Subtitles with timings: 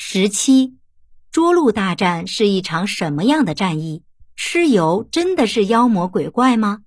[0.00, 0.76] 十七，
[1.32, 4.04] 涿鹿大战是一场什么样的战役？
[4.38, 6.82] 蚩尤真的是妖魔鬼怪吗？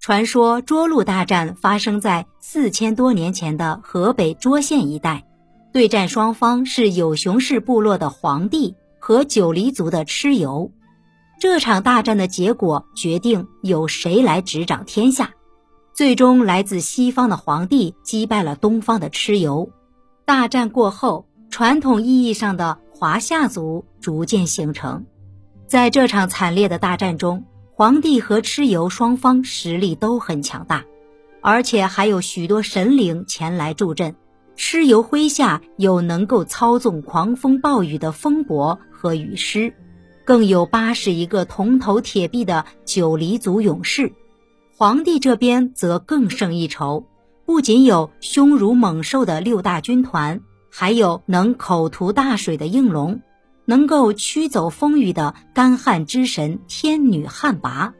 [0.00, 5.26] 传说涿鹿大战发生在四千多年前的河北涿县一带，
[5.74, 10.72] 对战双方是有熊氏部落的皇帝和九黎族的蚩尤。
[11.38, 15.34] 这场大战的结果决定由谁来执掌天下。
[15.92, 19.70] 最终，来自西方的皇帝击败了东方的蚩尤。
[20.24, 25.04] 大战过后，传统意义上的华夏族逐渐形成。
[25.66, 30.84] 在这场惨烈的大战中，皇帝和蚩尤双方实力都很强大，
[31.42, 34.14] 而且还有许多神灵前来助阵。
[34.56, 39.72] 蚩尤麾下有能够操纵狂风暴雨的风伯和雨师，
[40.24, 44.12] 更有八十一个铜头铁臂的九黎族勇士。
[44.76, 47.06] 皇帝这边则更胜一筹，
[47.44, 53.20] 不仅有凶如猛兽的六大军团，还有能口吐大水的应龙，
[53.64, 57.92] 能够驱走风雨的干旱之神天女旱魃。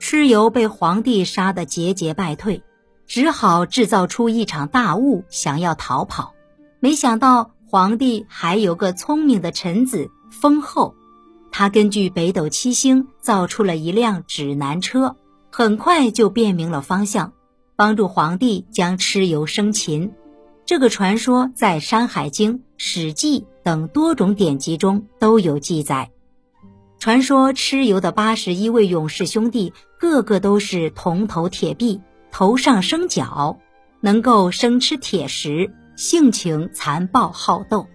[0.00, 2.62] 蚩尤被皇帝杀得节节败退，
[3.06, 6.34] 只好制造出一场大雾，想要逃跑。
[6.80, 10.94] 没想到皇帝还有个聪明的臣子丰后，
[11.50, 15.16] 他根据北斗七星造出了一辆指南车。
[15.50, 17.32] 很快就辨明了方向，
[17.76, 20.12] 帮助皇帝将蚩尤生擒。
[20.66, 26.10] 这个传说在《山海经》《史记》等多种典籍中都有记载。
[26.98, 32.00] 传说蚩尤的八十一位勇士兄弟，个个都是铜头铁臂，
[32.32, 33.56] 头上生角，
[34.00, 37.86] 能够生吃铁石，性情残暴好斗。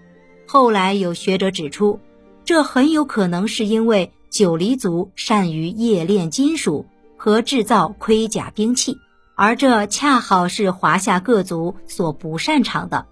[0.47, 1.99] 后来有学者指出，
[2.45, 6.85] 这很有可能是因为九黎族善于冶炼金属。
[7.17, 8.97] 和制造盔甲兵器，
[9.41, 13.07] 而这恰好是华夏各族所不擅长的，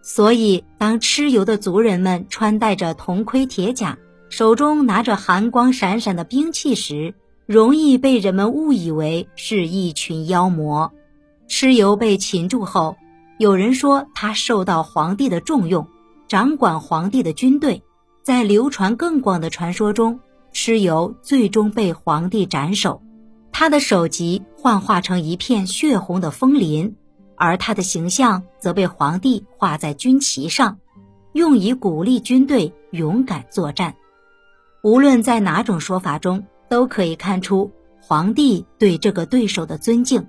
[0.00, 3.98] 所以当蚩尤的族人们穿戴着铜盔铁甲，
[4.30, 10.90] 手中拿着寒光闪闪的兵器时，容易被人们误以为是一群妖魔。
[11.50, 12.96] 蚩尤被擒住后，
[13.38, 15.86] 有人说他受到皇帝的重用，
[16.28, 17.82] 掌管皇帝的军队。
[18.22, 20.18] 在流传更广的传说中，
[20.50, 23.02] 蚩尤最终被皇帝斩首。
[23.56, 26.96] 他的首级幻化成一片血红的枫林，
[27.36, 30.78] 而他的形象则被皇帝画在军旗上，
[31.32, 33.94] 用以鼓励军队勇敢作战。
[34.82, 37.70] 无论在哪种说法中，都可以看出
[38.00, 40.26] 皇帝对这个对手的尊敬。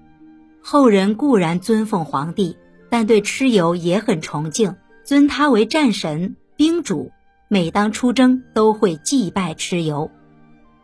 [0.62, 2.56] 后人固然尊奉皇帝，
[2.92, 7.12] 但对蚩尤也很崇敬，尊他为战神、兵主，
[7.48, 10.12] 每当出征都会祭拜蚩尤。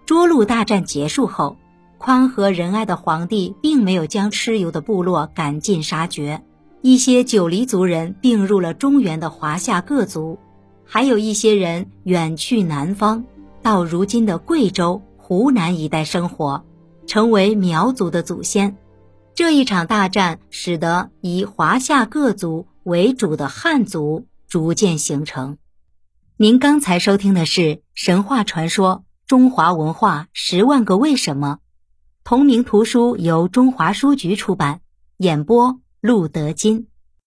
[0.08, 1.58] 涿鹿大战结束后。
[2.04, 6.42] 宽和仁爱的皇帝并没有将蚩尤的部落赶尽杀绝，
[6.82, 10.40] 一些九黎族人并入了中原的华夏各族，
[10.84, 13.24] 还有一些人远去南方，
[13.62, 16.66] 到如今的贵州、湖南一带生活，
[17.06, 18.78] 成为苗族的祖先。
[19.36, 25.60] 这一场大战使得以华夏各族为主的汉族逐渐形成。
[26.36, 31.60] 您刚才收听的是神话传说《中华文化十万个为什么》。
[32.32, 34.80] 同名图书由中华书局出版，
[35.18, 36.88] 演播陆德金。